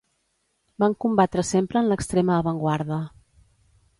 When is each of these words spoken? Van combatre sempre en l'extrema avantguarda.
Van 0.83 0.95
combatre 1.05 1.43
sempre 1.49 1.83
en 1.83 1.91
l'extrema 1.91 2.37
avantguarda. 2.39 3.01